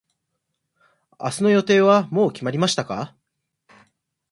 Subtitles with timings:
[1.19, 3.15] 明日の予定はもう決まりましたか。